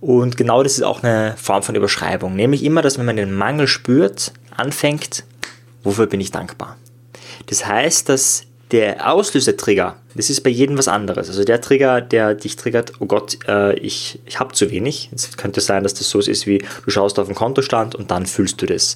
Und 0.00 0.36
genau 0.36 0.62
das 0.62 0.72
ist 0.74 0.82
auch 0.82 1.02
eine 1.02 1.34
Form 1.36 1.62
von 1.62 1.74
Überschreibung, 1.74 2.34
nämlich 2.34 2.64
immer, 2.64 2.82
dass 2.82 2.98
wenn 2.98 3.06
man 3.06 3.16
den 3.16 3.34
Mangel 3.34 3.66
spürt, 3.66 4.32
anfängt, 4.56 5.24
wofür 5.82 6.06
bin 6.06 6.20
ich 6.20 6.30
dankbar. 6.30 6.76
Das 7.46 7.66
heißt, 7.66 8.08
dass 8.08 8.44
der 8.72 9.12
Auslösetrigger, 9.12 9.96
das 10.14 10.30
ist 10.30 10.42
bei 10.42 10.50
jedem 10.50 10.78
was 10.78 10.88
anderes. 10.88 11.28
Also 11.28 11.44
der 11.44 11.60
Trigger, 11.60 12.00
der 12.00 12.34
dich 12.34 12.56
triggert, 12.56 12.92
oh 13.00 13.06
Gott, 13.06 13.38
äh, 13.48 13.74
ich, 13.78 14.20
ich 14.26 14.38
habe 14.38 14.54
zu 14.54 14.70
wenig. 14.70 15.10
Es 15.14 15.36
könnte 15.36 15.60
sein, 15.60 15.82
dass 15.82 15.94
das 15.94 16.08
so 16.08 16.18
ist 16.18 16.46
wie 16.46 16.58
du 16.84 16.90
schaust 16.90 17.18
auf 17.18 17.26
den 17.26 17.34
Kontostand 17.34 17.94
und 17.94 18.10
dann 18.10 18.26
fühlst 18.26 18.60
du 18.62 18.66
das. 18.66 18.94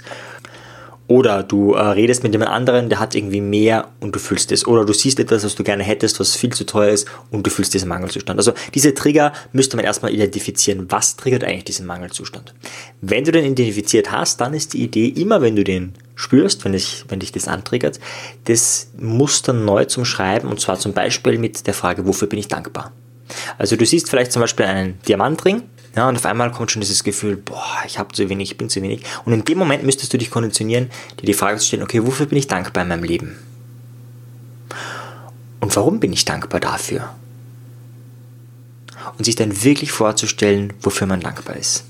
Oder 1.07 1.43
du 1.43 1.75
äh, 1.75 1.81
redest 1.81 2.23
mit 2.23 2.33
jemand 2.33 2.51
anderen, 2.51 2.89
der 2.89 2.99
hat 2.99 3.15
irgendwie 3.15 3.43
mehr 3.43 3.89
und 4.01 4.15
du 4.15 4.19
fühlst 4.19 4.51
es. 4.53 4.67
Oder 4.67 4.87
du 4.87 4.95
siehst 4.95 5.21
etwas, 5.21 5.45
was 5.45 5.55
du 5.55 5.63
gerne 5.63 5.85
hättest, 5.85 6.19
was 6.19 6.35
viel 6.35 6.53
zu 6.53 6.65
teuer 6.65 6.93
ist 6.93 7.07
und 7.31 7.47
du 7.47 7.51
fühlst 7.51 7.75
diesen 7.75 7.89
Mangelzustand. 7.89 8.39
Also 8.39 8.53
diese 8.75 8.95
Trigger 8.95 9.33
müsste 9.53 9.77
man 9.77 9.85
erstmal 9.85 10.15
identifizieren. 10.15 10.87
Was 10.89 11.17
triggert 11.17 11.45
eigentlich 11.45 11.65
diesen 11.65 11.85
Mangelzustand? 11.85 12.55
Wenn 13.03 13.25
du 13.25 13.33
den 13.33 13.45
identifiziert 13.45 14.13
hast, 14.13 14.41
dann 14.41 14.55
ist 14.55 14.73
die 14.73 14.83
Idee, 14.83 15.09
immer 15.09 15.43
wenn 15.43 15.57
du 15.57 15.65
den 15.65 15.93
spürst, 16.15 16.65
wenn, 16.65 16.73
ich, 16.73 17.05
wenn 17.09 17.21
dich 17.21 17.33
das 17.33 17.49
antriggert, 17.49 18.01
das 18.45 18.89
Muster 18.97 19.53
neu 19.53 19.85
zum 19.85 20.07
Schreiben 20.07 20.49
und 20.49 20.61
zwar 20.61 20.79
zum 20.79 20.95
Beispiel 20.95 21.39
mit 21.39 21.67
der 21.67 21.75
Frage, 21.75 22.07
wofür 22.07 22.29
bin 22.29 22.39
ich 22.39 22.49
dankbar? 22.49 22.93
Also 23.59 23.77
du 23.77 23.85
siehst 23.85 24.09
vielleicht 24.09 24.33
zum 24.33 24.41
Beispiel 24.41 24.67
einen 24.67 24.99
Diamantring 25.07 25.63
ja, 25.97 26.09
und 26.09 26.17
auf 26.17 26.27
einmal 26.27 26.51
kommt 26.51 26.71
schon 26.71 26.81
dieses 26.81 27.05
Gefühl, 27.05 27.37
boah, 27.37 27.83
ich 27.87 27.99
habe 27.99 28.13
zu 28.13 28.29
wenig, 28.29 28.53
ich 28.53 28.59
bin 28.59 28.69
zu 28.69 28.83
wenig. 28.83 29.03
Und 29.25 29.33
in 29.33 29.45
dem 29.45 29.59
Moment 29.59 29.85
müsstest 29.85 30.13
du 30.13 30.19
dich 30.19 30.31
konditionieren, 30.31 30.91
dir 31.21 31.27
die 31.27 31.35
Frage 31.35 31.59
zu 31.59 31.67
stellen, 31.67 31.83
okay, 31.83 32.05
wofür 32.05 32.27
bin 32.27 32.39
ich 32.39 32.49
dankbar 32.49 32.83
in 32.83 32.89
meinem 32.89 33.05
Leben? 33.05 33.39
Und 35.61 35.75
warum 35.77 36.01
bin 36.01 36.13
ich 36.13 36.25
dankbar 36.25 36.61
dafür? 36.61 37.15
Und 39.17 39.25
sich 39.25 39.37
dann 39.37 39.63
wirklich 39.63 39.93
vorzustellen, 39.93 40.73
wofür 40.81 41.07
man 41.07 41.21
dankbar 41.21 41.57
ist. 41.57 41.85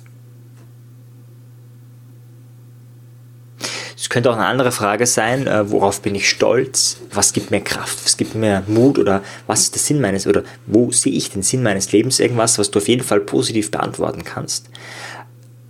Es 4.05 4.11
könnte 4.11 4.31
auch 4.31 4.37
eine 4.37 4.45
andere 4.45 4.71
Frage 4.71 5.07
sein, 5.07 5.47
äh, 5.47 5.71
worauf 5.71 6.03
bin 6.03 6.15
ich 6.15 6.29
stolz? 6.29 6.99
Was 7.15 7.33
gibt 7.33 7.51
mir 7.51 7.63
Kraft? 7.63 8.05
Was 8.05 8.19
gibt 8.19 8.35
mir 8.35 8.63
Mut? 8.67 8.99
Oder 8.99 9.23
was 9.47 9.61
ist 9.61 9.75
der 9.77 9.81
Sinn 9.81 9.99
meines, 9.99 10.27
oder 10.27 10.43
wo 10.67 10.93
sehe 10.93 11.15
ich 11.15 11.31
den 11.31 11.43
Sinn 11.43 11.63
meines 11.63 11.91
Lebens? 11.91 12.21
Irgendwas, 12.21 12.59
was 12.59 12.71
du 12.71 12.81
auf 12.81 12.89
jeden 12.89 13.03
Fall 13.03 13.21
positiv 13.21 13.71
beantworten 13.71 14.23
kannst. 14.23 14.69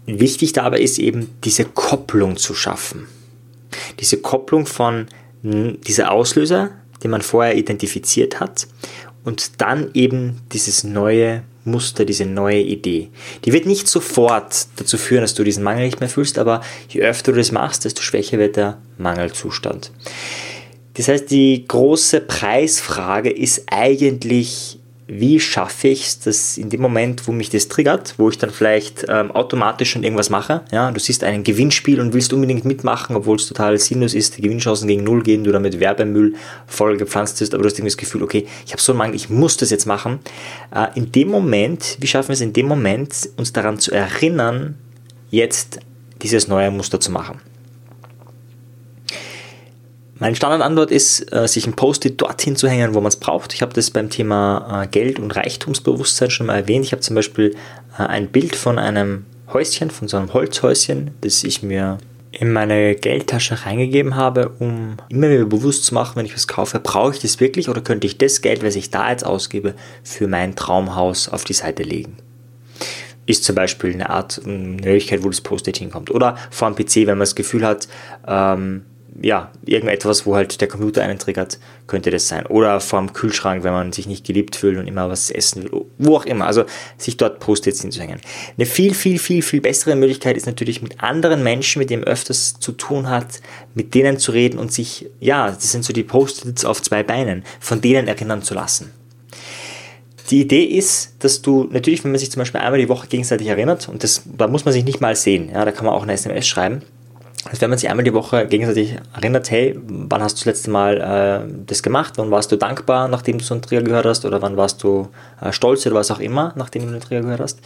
Wichtig 0.07 0.53
dabei 0.53 0.81
ist 0.81 0.99
eben, 0.99 1.37
diese 1.45 1.64
Kopplung 1.64 2.37
zu 2.37 2.55
schaffen. 2.55 3.07
Diese 4.00 4.17
Kopplung 4.17 4.67
von 4.67 5.07
dieser 5.45 6.11
Auslöser, 6.11 6.71
den 7.05 7.12
man 7.12 7.23
vorher 7.23 7.57
identifiziert 7.57 8.41
hat, 8.41 8.67
und 9.23 9.61
dann 9.61 9.91
eben 9.95 10.41
dieses 10.53 10.83
neue 10.83 11.45
Muster, 11.64 12.04
diese 12.04 12.26
neue 12.26 12.61
Idee. 12.61 13.09
Die 13.44 13.52
wird 13.52 13.66
nicht 13.66 13.88
sofort 13.88 14.66
dazu 14.76 14.99
führen, 14.99 15.23
dass 15.23 15.35
du 15.35 15.44
diesen 15.44 15.64
Mangel 15.64 15.87
nicht 15.87 16.00
mehr 16.00 16.09
fühlst, 16.09 16.38
aber 16.38 16.61
je 16.88 17.02
öfter 17.02 17.33
du 17.33 17.38
das 17.38 17.52
machst, 17.52 17.85
desto 17.85 18.02
schwächer 18.02 18.38
wird 18.38 18.56
der 18.56 18.78
Mangelzustand. 18.99 19.90
Das 20.94 21.09
heißt, 21.09 21.30
die 21.30 21.66
große 21.66 22.21
Preisfrage 22.21 23.30
ist 23.30 23.64
eigentlich, 23.66 24.78
wie 25.06 25.38
schaffe 25.38 25.88
ich 25.88 26.06
es, 26.06 26.18
dass 26.20 26.56
in 26.56 26.70
dem 26.70 26.80
Moment, 26.80 27.28
wo 27.28 27.32
mich 27.32 27.50
das 27.50 27.68
triggert, 27.68 28.14
wo 28.16 28.30
ich 28.30 28.38
dann 28.38 28.50
vielleicht 28.50 29.04
ähm, 29.08 29.30
automatisch 29.32 29.90
schon 29.90 30.02
irgendwas 30.02 30.30
mache, 30.30 30.62
ja, 30.73 30.90
du 30.90 30.99
siehst 30.99 31.25
ein 31.25 31.44
Gewinnspiel 31.44 32.00
und 32.00 32.14
willst 32.14 32.32
unbedingt 32.32 32.64
mitmachen, 32.64 33.14
obwohl 33.14 33.37
es 33.37 33.46
total 33.46 33.78
sinnlos 33.78 34.14
ist, 34.14 34.38
die 34.38 34.42
Gewinnchancen 34.42 34.88
gegen 34.88 35.04
Null 35.04 35.23
gehen, 35.23 35.44
du 35.44 35.52
damit 35.52 35.78
Werbemüll 35.78 36.34
voll 36.66 36.96
gepflanzt 36.96 37.38
bist, 37.38 37.52
aber 37.52 37.62
du 37.62 37.68
hast 37.68 37.75
irgendwie 37.75 37.90
das 37.90 37.99
Gefühl, 37.99 38.23
okay, 38.23 38.46
ich 38.64 38.73
habe 38.73 38.80
so 38.80 38.92
einen 38.92 38.99
Mangel, 38.99 39.16
ich 39.16 39.28
muss 39.28 39.58
das 39.58 39.70
jetzt 39.70 39.87
machen. 39.87 40.20
Äh, 40.75 40.87
in 40.94 41.12
dem 41.12 41.28
Moment, 41.28 41.99
wie 42.00 42.06
schaffen 42.06 42.28
wir 42.28 42.34
es 42.34 42.40
in 42.40 42.54
dem 42.54 42.66
Moment, 42.66 43.28
uns 43.37 43.52
daran 43.52 43.78
zu 43.78 43.92
erinnern, 43.92 44.76
jetzt 45.30 45.80
dieses 46.23 46.49
neue 46.49 46.70
Muster 46.70 46.99
zu 46.99 47.12
machen? 47.12 47.40
Meine 50.18 50.37
Standardantwort 50.37 50.92
ist, 50.92 51.33
äh, 51.33 51.49
sich 51.49 51.66
ein 51.66 51.75
Post-it 51.75 52.21
dorthin 52.21 52.54
zu 52.54 52.68
hängen, 52.68 52.94
wo 52.94 53.00
man 53.00 53.09
es 53.09 53.16
braucht. 53.16 53.52
Ich 53.52 53.62
habe 53.62 53.73
das 53.73 53.90
beim 53.90 54.11
Thema 54.11 54.85
äh, 54.85 54.87
Geld 54.87 55.18
und 55.18 55.35
Reichtumsbewusstsein 55.35 56.30
schon 56.30 56.47
mal 56.47 56.54
erwähnt. 56.54 56.85
Ich 56.85 56.92
habe 56.92 57.00
zum 57.00 57.16
Beispiel 57.16 57.56
äh, 57.99 58.02
ein 58.02 58.28
Bild 58.28 58.54
von 58.54 58.78
einem 58.78 59.26
Häuschen, 59.52 59.90
von 59.90 60.06
so 60.06 60.16
einem 60.16 60.33
Holzhäuschen, 60.33 61.11
das 61.21 61.42
ich 61.42 61.62
mir 61.64 61.99
in 62.30 62.52
meine 62.52 62.94
Geldtasche 62.94 63.64
reingegeben 63.64 64.16
habe, 64.16 64.50
um 64.59 64.97
immer 65.09 65.30
wieder 65.30 65.44
bewusst 65.44 65.85
zu 65.85 65.94
machen, 65.94 66.16
wenn 66.16 66.26
ich 66.26 66.35
was 66.35 66.49
kaufe, 66.49 66.80
brauche 66.80 67.14
ich 67.14 67.21
das 67.21 67.40
wirklich 67.40 67.68
oder 67.68 67.80
könnte 67.80 68.06
ich 68.06 68.18
das 68.18 68.40
Geld, 68.40 68.64
was 68.64 68.76
ich 68.76 68.90
da 68.90 69.11
jetzt 69.11 69.25
ausgebe, 69.25 69.75
für 70.02 70.26
mein 70.26 70.56
Traumhaus 70.56 71.28
auf 71.28 71.44
die 71.44 71.52
Seite 71.52 71.83
legen? 71.83 72.16
Ist 73.26 73.44
zum 73.44 73.54
Beispiel 73.56 73.92
eine 73.92 74.11
Art, 74.11 74.40
eine 74.44 74.56
Möglichkeit, 74.56 75.25
wo 75.25 75.28
das 75.28 75.40
Post-it 75.40 75.78
hinkommt. 75.78 76.11
Oder 76.11 76.37
vor 76.50 76.71
dem 76.71 76.76
PC, 76.76 77.06
wenn 77.06 77.18
man 77.18 77.21
das 77.21 77.35
Gefühl 77.35 77.64
hat, 77.64 77.88
ähm, 78.26 78.83
ja, 79.23 79.50
irgendetwas, 79.64 80.26
wo 80.26 80.35
halt 80.35 80.61
der 80.61 80.68
Computer 80.68 81.02
einen 81.02 81.18
triggert, 81.18 81.59
könnte 81.87 82.11
das 82.11 82.28
sein. 82.28 82.47
Oder 82.47 82.80
vorm 82.80 83.12
Kühlschrank, 83.12 83.62
wenn 83.62 83.73
man 83.73 83.92
sich 83.92 84.06
nicht 84.06 84.26
geliebt 84.26 84.56
fühlt 84.56 84.78
und 84.78 84.87
immer 84.87 85.09
was 85.09 85.30
essen 85.30 85.64
will, 85.64 85.87
wo 85.99 86.16
auch 86.16 86.25
immer. 86.25 86.47
Also 86.47 86.64
sich 86.99 87.16
dort 87.16 87.38
Post-its 87.40 87.83
hinzuhängen. 87.83 88.21
Eine 88.56 88.66
viel, 88.66 88.94
viel, 88.94 89.18
viel, 89.18 89.42
viel 89.42 89.61
bessere 89.61 89.94
Möglichkeit 89.94 90.37
ist 90.37 90.47
natürlich 90.47 90.83
mit 90.83 91.02
anderen 91.02 91.42
Menschen, 91.42 91.78
mit 91.78 91.90
denen 91.90 92.02
man 92.02 92.12
öfters 92.12 92.54
zu 92.59 92.73
tun 92.73 93.09
hat, 93.09 93.40
mit 93.75 93.94
denen 93.94 94.18
zu 94.18 94.33
reden 94.33 94.59
und 94.59 94.73
sich, 94.73 95.06
ja, 95.21 95.50
das 95.50 95.71
sind 95.71 95.85
so 95.85 95.92
die 95.92 96.02
Post-its 96.02 96.64
auf 96.64 96.83
zwei 96.83 97.02
Beinen, 97.02 97.44
von 97.61 97.80
denen 97.80 98.09
erinnern 98.09 98.42
zu 98.42 98.54
lassen. 98.54 98.92
Die 100.30 100.40
Idee 100.40 100.64
ist, 100.64 101.16
dass 101.18 101.42
du 101.42 101.68
natürlich, 101.71 102.02
wenn 102.02 102.11
man 102.11 102.18
sich 102.18 102.30
zum 102.30 102.40
Beispiel 102.40 102.61
einmal 102.61 102.80
die 102.80 102.88
Woche 102.88 103.06
gegenseitig 103.09 103.47
erinnert, 103.47 103.88
und 103.88 104.02
das, 104.02 104.23
da 104.25 104.49
muss 104.49 104.64
man 104.64 104.73
sich 104.73 104.85
nicht 104.85 105.00
mal 105.00 105.14
sehen, 105.14 105.50
ja, 105.52 105.64
da 105.64 105.71
kann 105.71 105.85
man 105.85 105.94
auch 105.94 106.02
eine 106.02 106.14
SMS 106.14 106.47
schreiben, 106.47 106.80
also 107.45 107.61
wenn 107.61 107.71
man 107.71 107.79
sich 107.79 107.91
einmal 107.91 108.05
die 108.05 108.14
Woche 108.14 108.47
gegenseitig 108.47 108.97
erinnert, 109.14 109.50
hey, 109.50 109.79
wann 109.87 110.23
hast 110.23 110.37
du 110.37 110.41
das 110.41 110.47
letzte 110.47 110.71
Mal 110.71 111.47
äh, 111.47 111.64
das 111.67 111.83
gemacht? 111.83 112.14
Wann 112.17 112.31
warst 112.31 112.50
du 112.50 112.57
dankbar, 112.57 113.09
nachdem 113.09 113.38
du 113.38 113.45
so 113.45 113.53
einen 113.53 113.62
Trigger 113.62 113.83
gehört 113.83 114.07
hast? 114.07 114.25
Oder 114.25 114.41
wann 114.41 114.57
warst 114.57 114.83
du 114.83 115.09
äh, 115.43 115.53
stolz 115.53 115.87
oder 115.87 115.97
was 115.97 116.11
auch 116.11 116.21
immer, 116.21 116.53
nachdem 116.57 116.83
du 116.83 116.88
einen 116.88 117.00
Trigger 117.00 117.21
gehört 117.21 117.41
hast? 117.41 117.61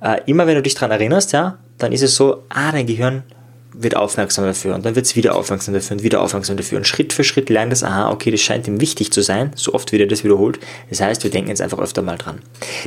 Äh, 0.00 0.20
immer 0.26 0.46
wenn 0.46 0.56
du 0.56 0.62
dich 0.62 0.74
daran 0.74 0.90
erinnerst, 0.90 1.32
ja, 1.32 1.58
dann 1.78 1.92
ist 1.92 2.02
es 2.02 2.16
so, 2.16 2.42
ah, 2.48 2.72
dein 2.72 2.86
Gehirn 2.86 3.22
wird 3.74 3.96
aufmerksam 3.96 4.44
dafür 4.44 4.74
und 4.74 4.84
dann 4.84 4.94
wird 4.94 5.06
es 5.06 5.16
wieder 5.16 5.34
aufmerksam 5.34 5.74
dafür 5.74 5.96
und 5.96 6.02
wieder 6.02 6.20
aufmerksam 6.20 6.56
dafür 6.56 6.78
und 6.78 6.86
Schritt 6.86 7.12
für 7.12 7.24
Schritt 7.24 7.50
lernt 7.50 7.72
es, 7.72 7.82
aha, 7.82 8.10
okay, 8.10 8.30
das 8.30 8.40
scheint 8.40 8.66
ihm 8.68 8.80
wichtig 8.80 9.12
zu 9.12 9.22
sein, 9.22 9.52
so 9.54 9.74
oft 9.74 9.92
wieder 9.92 10.06
das 10.06 10.24
wiederholt. 10.24 10.58
Das 10.90 11.00
heißt, 11.00 11.24
wir 11.24 11.30
denken 11.30 11.50
jetzt 11.50 11.62
einfach 11.62 11.78
öfter 11.78 12.02
mal 12.02 12.18
dran. 12.18 12.40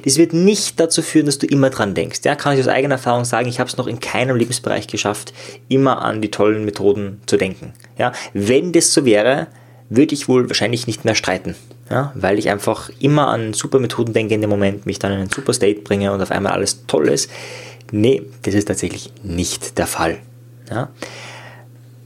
Das 0.04 0.18
wird 0.18 0.34
nicht 0.34 0.80
dazu 0.80 1.02
führen, 1.02 1.26
dass 1.26 1.38
du 1.38 1.48
immer 1.48 1.70
dran 1.70 1.94
denkst. 1.94 2.20
Ja, 2.24 2.36
kann 2.36 2.54
ich 2.54 2.60
aus 2.60 2.68
eigener 2.68 2.96
Erfahrung 2.96 3.26
sagen, 3.26 3.48
ich 3.48 3.60
habe 3.60 3.70
es 3.70 3.78
noch 3.78 3.88
in 3.88 4.00
keinem 4.00 4.36
Lebensbereich 4.36 4.88
geschafft, 4.88 5.34
immer 5.70 6.02
an 6.02 6.22
die 6.22 6.32
tollen 6.32 6.66
Methoden 6.66 7.22
zu 7.26 7.38
denken. 7.38 7.74
Ja, 7.98 8.12
wenn 8.34 8.72
das 8.72 8.94
so 8.94 9.06
wäre, 9.06 9.48
würde 9.90 10.14
ich 10.14 10.28
wohl 10.28 10.50
wahrscheinlich 10.50 10.88
nicht 10.88 11.06
mehr 11.06 11.16
streiten. 11.16 11.56
Ja, 11.90 12.12
weil 12.16 12.40
ich 12.40 12.50
einfach 12.50 12.90
immer 13.00 13.28
an 13.28 13.54
super 13.54 13.80
Methoden 13.80 14.14
denke 14.14 14.34
in 14.34 14.42
dem 14.42 14.50
Moment, 14.50 14.88
mich 14.88 14.98
dann 14.98 15.12
in 15.12 15.20
einen 15.20 15.30
super 15.30 15.54
State 15.54 15.82
bringe 15.82 16.12
und 16.12 16.22
auf 16.22 16.32
einmal 16.32 16.54
alles 16.54 16.88
toll 16.88 17.10
ist. 17.10 17.30
Nee, 17.92 18.24
das 18.42 18.56
ist 18.56 18.66
tatsächlich 18.66 19.12
nicht 19.22 19.78
der 19.78 19.86
Fall. 19.86 20.18
Ja? 20.70 20.90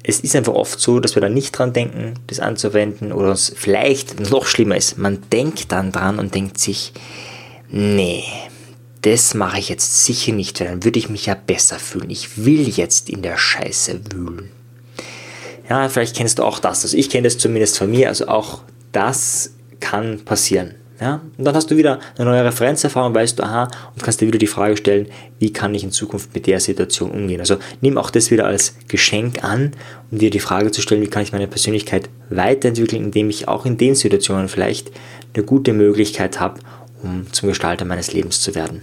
Es 0.04 0.22
ist 0.22 0.36
einfach 0.36 0.54
oft 0.54 0.80
so, 0.80 1.00
dass 1.00 1.16
wir 1.16 1.22
dann 1.22 1.34
nicht 1.34 1.52
dran 1.52 1.74
denken, 1.74 2.16
das 2.28 2.40
anzuwenden 2.40 3.12
oder 3.12 3.30
es 3.30 3.54
vielleicht 3.56 4.32
noch 4.32 4.48
schlimmer 4.48 4.78
ist. 4.78 4.98
Man 4.98 5.22
denkt 5.30 5.72
dann 5.72 5.92
dran 5.92 6.20
und 6.20 6.34
denkt 6.34 6.58
sich, 6.58 6.94
nee, 7.70 8.24
das 9.02 9.34
mache 9.34 9.60
ich 9.60 9.70
jetzt 9.70 10.06
sicher 10.06 10.34
nicht, 10.34 10.60
weil 10.60 10.68
dann 10.68 10.84
würde 10.84 11.00
ich 11.00 11.10
mich 11.10 11.28
ja 11.28 11.36
besser 11.36 11.80
fühlen. 11.80 12.10
Ich 12.10 12.44
will 12.44 12.68
jetzt 12.68 13.10
in 13.10 13.22
der 13.22 13.38
Scheiße 13.38 14.00
wühlen. 14.12 14.50
Ja, 15.70 15.88
vielleicht 15.88 16.16
kennst 16.16 16.40
du 16.40 16.44
auch 16.44 16.60
das. 16.60 16.84
Also 16.84 16.98
ich 16.98 17.10
kenne 17.10 17.24
das 17.28 17.38
zumindest 17.38 17.78
von 17.78 17.92
mir. 17.92 18.08
Also 18.08 18.28
auch 18.28 18.62
das 18.92 19.52
kann 19.80 20.26
passieren. 20.26 20.76
Ja? 21.00 21.22
Und 21.38 21.46
dann 21.46 21.56
hast 21.56 21.72
du 21.72 21.78
wieder 21.78 22.00
eine 22.18 22.30
neue 22.30 22.44
Referenzerfahrung, 22.44 23.14
weißt 23.14 23.40
du, 23.40 23.44
aha, 23.44 23.70
und 23.96 24.04
kannst 24.04 24.22
dir 24.22 24.28
wieder 24.28 24.40
die 24.40 24.48
Frage 24.48 24.76
stellen, 24.76 25.08
wie 25.40 25.54
kann 25.54 25.74
ich 25.74 25.84
in 25.84 25.92
Zukunft 25.92 26.34
mit 26.34 26.48
der 26.48 26.60
Situation 26.60 27.12
umgehen. 27.12 27.40
Also 27.40 27.58
nimm 27.82 27.98
auch 27.98 28.10
das 28.10 28.32
wieder 28.32 28.46
als 28.46 28.76
Geschenk 28.88 29.44
an, 29.44 29.72
um 30.12 30.20
dir 30.20 30.30
die 30.30 30.40
Frage 30.40 30.72
zu 30.72 30.82
stellen, 30.82 31.02
wie 31.02 31.08
kann 31.08 31.24
ich 31.24 31.32
meine 31.32 31.48
Persönlichkeit 31.48 32.10
weiterentwickeln, 32.30 33.04
indem 33.04 33.30
ich 33.30 33.48
auch 33.48 33.66
in 33.66 33.78
den 33.78 33.96
Situationen 33.96 34.50
vielleicht 34.50 34.92
eine 35.34 35.44
gute 35.44 35.74
Möglichkeit 35.74 36.40
habe, 36.40 36.60
um 37.02 37.32
zum 37.32 37.50
Gestalter 37.50 37.86
meines 37.86 38.12
Lebens 38.12 38.42
zu 38.42 38.56
werden. 38.56 38.82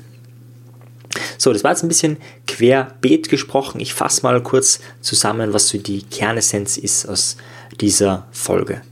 So, 1.39 1.53
das 1.53 1.65
war 1.65 1.71
jetzt 1.73 1.83
ein 1.83 1.89
bisschen 1.89 2.17
querbeet 2.47 3.29
gesprochen. 3.29 3.81
Ich 3.81 3.95
fasse 3.95 4.23
mal 4.23 4.43
kurz 4.43 4.81
zusammen, 5.01 5.53
was 5.53 5.69
so 5.69 5.79
die 5.79 6.03
Kernessenz 6.03 6.77
ist 6.77 7.09
aus 7.09 7.37
dieser 7.81 8.27
Folge. 8.33 8.83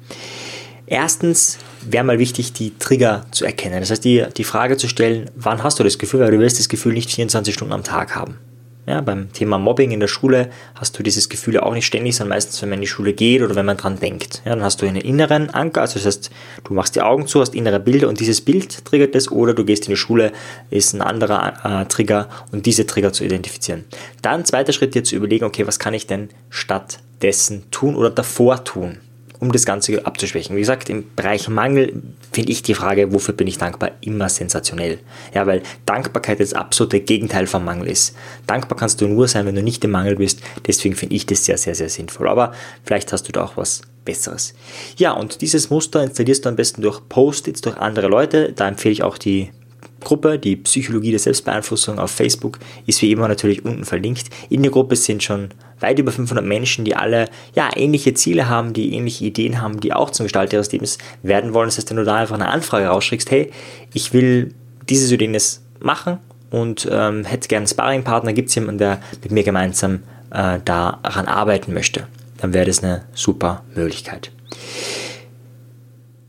Erstens 0.86 1.58
wäre 1.90 2.04
mal 2.04 2.18
wichtig, 2.18 2.52
die 2.52 2.76
Trigger 2.78 3.26
zu 3.30 3.44
erkennen. 3.44 3.80
Das 3.80 3.90
heißt, 3.90 4.04
die, 4.04 4.24
die 4.36 4.44
Frage 4.44 4.76
zu 4.76 4.88
stellen, 4.88 5.30
wann 5.34 5.62
hast 5.62 5.78
du 5.78 5.84
das 5.84 5.98
Gefühl, 5.98 6.20
weil 6.20 6.30
du 6.30 6.38
willst 6.38 6.58
das 6.58 6.68
Gefühl 6.68 6.92
nicht 6.92 7.10
24 7.10 7.54
Stunden 7.54 7.72
am 7.72 7.84
Tag 7.84 8.14
haben. 8.14 8.38
Ja, 8.86 9.00
beim 9.00 9.32
Thema 9.32 9.58
Mobbing 9.58 9.92
in 9.92 10.00
der 10.00 10.08
Schule 10.08 10.50
hast 10.74 10.98
du 10.98 11.02
dieses 11.02 11.30
Gefühl 11.30 11.58
auch 11.58 11.72
nicht 11.72 11.86
ständig, 11.86 12.16
sondern 12.16 12.36
meistens, 12.36 12.60
wenn 12.60 12.68
man 12.68 12.78
in 12.78 12.82
die 12.82 12.86
Schule 12.86 13.14
geht 13.14 13.40
oder 13.40 13.54
wenn 13.54 13.64
man 13.64 13.78
dran 13.78 13.98
denkt. 13.98 14.42
Ja, 14.44 14.50
dann 14.50 14.62
hast 14.62 14.82
du 14.82 14.86
einen 14.86 15.00
inneren 15.00 15.48
Anker, 15.48 15.80
also 15.80 15.94
das 15.94 16.04
heißt, 16.04 16.30
du 16.64 16.74
machst 16.74 16.94
die 16.94 17.00
Augen 17.00 17.26
zu, 17.26 17.40
hast 17.40 17.54
innere 17.54 17.80
Bilder 17.80 18.08
und 18.08 18.20
dieses 18.20 18.42
Bild 18.42 18.84
triggert 18.84 19.14
es 19.14 19.32
oder 19.32 19.54
du 19.54 19.64
gehst 19.64 19.86
in 19.86 19.92
die 19.92 19.96
Schule, 19.96 20.32
ist 20.68 20.92
ein 20.92 21.00
anderer 21.00 21.82
äh, 21.82 21.86
Trigger 21.86 22.28
und 22.52 22.66
diese 22.66 22.86
Trigger 22.86 23.14
zu 23.14 23.24
identifizieren. 23.24 23.84
Dann 24.20 24.44
zweiter 24.44 24.74
Schritt 24.74 24.94
dir 24.94 25.02
zu 25.02 25.16
überlegen, 25.16 25.46
okay, 25.46 25.66
was 25.66 25.78
kann 25.78 25.94
ich 25.94 26.06
denn 26.06 26.28
stattdessen 26.50 27.70
tun 27.70 27.96
oder 27.96 28.10
davor 28.10 28.64
tun? 28.64 28.98
Um 29.44 29.52
das 29.52 29.64
Ganze 29.64 30.04
abzuschwächen. 30.04 30.56
Wie 30.56 30.60
gesagt, 30.60 30.88
im 30.88 31.04
Bereich 31.14 31.48
Mangel 31.48 32.02
finde 32.32 32.50
ich 32.50 32.62
die 32.62 32.74
Frage, 32.74 33.12
wofür 33.12 33.34
bin 33.34 33.46
ich 33.46 33.58
dankbar, 33.58 33.92
immer 34.00 34.28
sensationell. 34.28 34.98
Ja, 35.34 35.46
weil 35.46 35.62
Dankbarkeit 35.86 36.40
das 36.40 36.54
absolute 36.54 37.00
Gegenteil 37.00 37.46
vom 37.46 37.64
Mangel 37.64 37.88
ist. 37.88 38.16
Dankbar 38.46 38.78
kannst 38.78 39.00
du 39.00 39.08
nur 39.08 39.28
sein, 39.28 39.46
wenn 39.46 39.54
du 39.54 39.62
nicht 39.62 39.84
im 39.84 39.90
Mangel 39.90 40.16
bist. 40.16 40.40
Deswegen 40.66 40.94
finde 40.96 41.14
ich 41.14 41.26
das 41.26 41.44
sehr, 41.44 41.58
sehr, 41.58 41.74
sehr 41.74 41.88
sinnvoll. 41.88 42.28
Aber 42.28 42.52
vielleicht 42.84 43.12
hast 43.12 43.28
du 43.28 43.32
da 43.32 43.44
auch 43.44 43.56
was 43.56 43.82
Besseres. 44.04 44.54
Ja, 44.96 45.12
und 45.12 45.40
dieses 45.40 45.70
Muster 45.70 46.02
installierst 46.02 46.44
du 46.44 46.48
am 46.48 46.56
besten 46.56 46.82
durch 46.82 47.00
Post-its, 47.08 47.60
durch 47.60 47.76
andere 47.76 48.08
Leute. 48.08 48.52
Da 48.52 48.68
empfehle 48.68 48.92
ich 48.92 49.02
auch 49.02 49.18
die 49.18 49.50
Gruppe, 50.00 50.38
die 50.38 50.56
Psychologie 50.56 51.10
der 51.10 51.20
Selbstbeeinflussung 51.20 51.98
auf 51.98 52.10
Facebook, 52.10 52.58
ist 52.86 53.00
wie 53.02 53.12
immer 53.12 53.28
natürlich 53.28 53.64
unten 53.64 53.84
verlinkt. 53.84 54.26
In 54.50 54.62
der 54.62 54.72
Gruppe 54.72 54.96
sind 54.96 55.22
schon 55.22 55.50
weit 55.80 55.98
über 55.98 56.12
500 56.12 56.44
Menschen, 56.44 56.84
die 56.84 56.96
alle 56.96 57.28
ja, 57.54 57.70
ähnliche 57.74 58.14
Ziele 58.14 58.48
haben, 58.48 58.72
die 58.72 58.94
ähnliche 58.94 59.24
Ideen 59.24 59.60
haben, 59.60 59.80
die 59.80 59.92
auch 59.92 60.10
zum 60.10 60.24
Gestalter 60.24 60.54
ihres 60.54 60.72
Lebens 60.72 60.98
werden 61.22 61.54
wollen. 61.54 61.68
Das 61.68 61.78
heißt, 61.78 61.90
wenn 61.90 61.96
du 61.96 62.04
da 62.04 62.16
einfach 62.16 62.34
eine 62.34 62.48
Anfrage 62.48 62.86
rausschickst, 62.86 63.30
hey, 63.30 63.50
ich 63.92 64.12
will 64.12 64.54
dieses 64.88 65.12
oder 65.12 65.22
jenes 65.22 65.62
machen 65.80 66.18
und 66.50 66.88
ähm, 66.90 67.24
hätte 67.24 67.48
gerne 67.48 67.62
einen 67.62 67.68
Sparringpartner, 67.68 68.32
gibt 68.32 68.48
es 68.48 68.54
jemanden, 68.54 68.78
der 68.78 69.00
mit 69.22 69.32
mir 69.32 69.42
gemeinsam 69.42 70.02
äh, 70.30 70.58
daran 70.64 71.26
arbeiten 71.26 71.72
möchte, 71.72 72.06
dann 72.38 72.52
wäre 72.52 72.66
das 72.66 72.82
eine 72.82 73.04
super 73.14 73.62
Möglichkeit. 73.74 74.30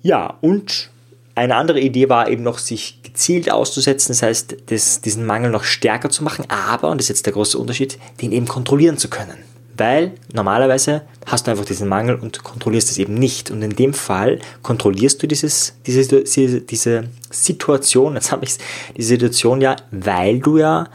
Ja, 0.02 0.38
und 0.42 0.92
eine 1.36 1.56
andere 1.56 1.80
Idee 1.80 2.10
war 2.10 2.30
eben 2.30 2.44
noch, 2.44 2.58
sich 2.58 3.00
gezielt 3.04 3.52
auszusetzen, 3.52 4.14
das 4.14 4.22
heißt, 4.22 4.58
das, 4.68 5.02
diesen 5.02 5.26
Mangel 5.26 5.52
noch 5.52 5.64
stärker 5.64 6.10
zu 6.10 6.24
machen, 6.24 6.46
aber, 6.50 6.90
und 6.90 6.98
das 6.98 7.06
ist 7.06 7.10
jetzt 7.10 7.26
der 7.26 7.34
große 7.34 7.58
Unterschied, 7.58 8.00
den 8.22 8.32
eben 8.32 8.48
kontrollieren 8.48 8.98
zu 8.98 9.10
können. 9.10 9.38
Weil 9.78 10.14
normalerweise 10.34 11.02
hast 11.26 11.48
du 11.48 11.52
einfach 11.52 11.66
diesen 11.66 11.90
Mangel 11.90 12.16
und 12.16 12.44
kontrollierst 12.44 12.92
es 12.92 12.98
eben 12.98 13.16
nicht. 13.16 13.52
Und 13.52 13.62
in 13.62 13.76
dem 13.76 13.94
Fall 13.94 14.40
kontrollierst 14.62 15.22
du 15.22 15.28
dieses, 15.28 15.76
diese, 15.86 16.24
diese, 16.62 17.10
Situation, 17.30 18.14
jetzt 18.16 18.32
habe 18.32 18.46
ich 18.46 18.58
die 18.96 19.04
Situation 19.04 19.60
ja, 19.60 19.76
weil 19.92 20.40
du 20.40 20.58
ja 20.60 20.88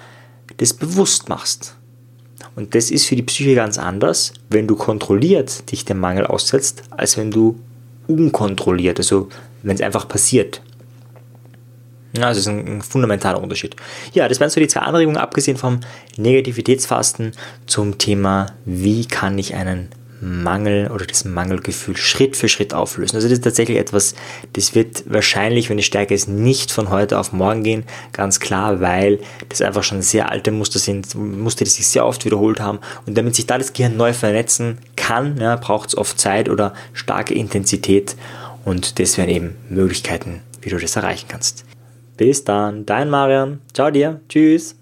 das 0.56 0.72
bewusst 0.72 1.28
machst. 1.28 1.74
Und 2.56 2.74
das 2.74 2.90
ist 2.90 3.06
für 3.06 3.16
die 3.16 3.22
Psyche 3.22 3.54
ganz 3.54 3.76
anders, 3.76 4.32
wenn 4.48 4.66
du 4.66 4.76
kontrolliert 4.76 5.70
dich 5.70 5.84
dem 5.84 5.98
Mangel 5.98 6.26
aussetzt, 6.26 6.82
als 6.90 7.18
wenn 7.18 7.30
du 7.30 7.58
unkontrolliert, 8.06 8.98
also 8.98 9.28
wenn 9.62 9.76
es 9.76 9.82
einfach 9.82 10.08
passiert. 10.08 10.62
Ja, 12.16 12.28
das 12.28 12.38
ist 12.38 12.48
ein, 12.48 12.66
ein, 12.66 12.82
fundamentaler 12.82 13.40
Unterschied. 13.40 13.76
Ja, 14.14 14.28
das 14.28 14.40
wären 14.40 14.50
so 14.50 14.60
die 14.60 14.66
zwei 14.66 14.80
Anregungen, 14.80 15.16
abgesehen 15.16 15.56
vom 15.56 15.80
Negativitätsfasten 16.16 17.32
zum 17.66 17.98
Thema, 17.98 18.46
wie 18.64 19.06
kann 19.06 19.38
ich 19.38 19.54
einen 19.54 19.90
Mangel 20.20 20.90
oder 20.90 21.06
das 21.06 21.24
Mangelgefühl 21.24 21.96
Schritt 21.96 22.36
für 22.36 22.48
Schritt 22.48 22.74
auflösen. 22.74 23.16
Also 23.16 23.28
das 23.28 23.38
ist 23.38 23.44
tatsächlich 23.44 23.78
etwas, 23.78 24.14
das 24.52 24.74
wird 24.74 25.04
wahrscheinlich, 25.06 25.70
wenn 25.70 25.78
es 25.78 25.86
stärker 25.86 26.14
ist, 26.14 26.28
nicht 26.28 26.70
von 26.70 26.90
heute 26.90 27.18
auf 27.18 27.32
morgen 27.32 27.62
gehen, 27.62 27.84
ganz 28.12 28.38
klar, 28.38 28.80
weil 28.80 29.20
das 29.48 29.62
einfach 29.62 29.82
schon 29.82 30.02
sehr 30.02 30.30
alte 30.30 30.50
Muster 30.50 30.78
sind, 30.78 31.14
Muster, 31.14 31.64
die 31.64 31.70
sich 31.70 31.86
sehr 31.86 32.04
oft 32.04 32.24
wiederholt 32.24 32.60
haben. 32.60 32.80
Und 33.06 33.16
damit 33.16 33.34
sich 33.34 33.46
da 33.46 33.56
das 33.56 33.72
Gehirn 33.72 33.96
neu 33.96 34.12
vernetzen 34.12 34.78
kann, 34.96 35.38
ja, 35.40 35.56
braucht 35.56 35.90
es 35.90 35.96
oft 35.96 36.20
Zeit 36.20 36.48
oder 36.48 36.74
starke 36.92 37.34
Intensität. 37.34 38.14
Und 38.70 39.00
das 39.00 39.18
wären 39.18 39.30
eben 39.30 39.56
Möglichkeiten, 39.68 40.42
wie 40.62 40.70
du 40.70 40.78
das 40.78 40.94
erreichen 40.94 41.26
kannst. 41.26 41.64
Bis 42.16 42.44
dann, 42.44 42.86
dein 42.86 43.10
Marian. 43.10 43.58
Ciao 43.74 43.90
dir. 43.90 44.20
Tschüss. 44.28 44.76